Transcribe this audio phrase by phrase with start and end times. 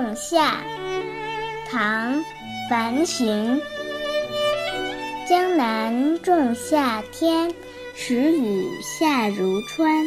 [0.00, 0.62] 仲夏，
[1.70, 2.14] 唐·
[2.70, 3.60] 樊寻。
[5.28, 7.52] 江南仲夏天，
[7.94, 10.02] 时雨下如川。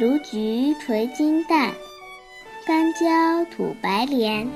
[0.00, 1.72] 芦菊垂金淡，
[2.66, 4.48] 干蕉吐白莲。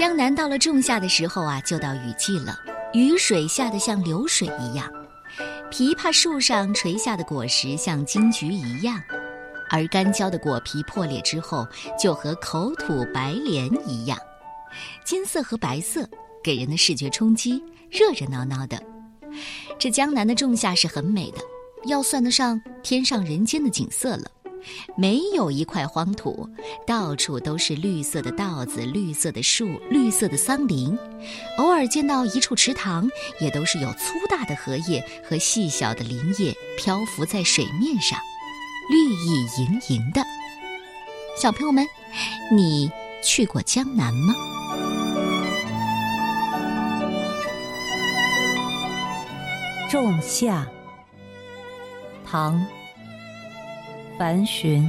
[0.00, 2.58] 江南到了仲夏的时候啊，就到雨季了。
[2.94, 4.90] 雨水下得像流水一样，
[5.70, 8.98] 枇杷树上垂下的果实像金桔一样，
[9.68, 11.68] 而干焦的果皮破裂之后，
[11.98, 14.18] 就和口吐白莲一样，
[15.04, 16.08] 金色和白色
[16.42, 18.82] 给人的视觉冲击，热热闹闹的。
[19.78, 21.38] 这江南的仲夏是很美的，
[21.84, 24.30] 要算得上天上人间的景色了。
[24.96, 26.48] 没有一块荒土，
[26.86, 30.96] 到处都是绿色的稻子、绿色的树、绿色的桑林，
[31.58, 33.08] 偶尔见到一处池塘，
[33.40, 38.18] 也都是有粗大的荷叶和细小的林叶漂浮在水面上，
[38.90, 40.22] 绿意盈盈的。
[41.36, 41.86] 小朋友们，
[42.52, 42.90] 你
[43.22, 44.34] 去过江南吗？
[49.90, 50.66] 仲夏，
[52.24, 52.64] 唐。
[54.20, 54.86] 凡寻，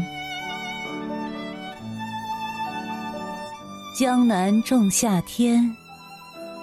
[3.97, 5.73] 江南仲夏天，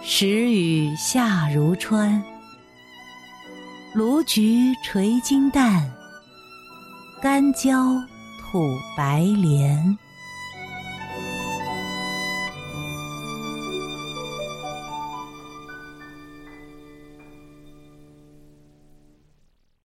[0.03, 2.23] 时雨下如川。
[3.95, 5.91] 芦菊垂金淡，
[7.23, 7.95] 干焦
[8.39, 9.97] 吐白莲。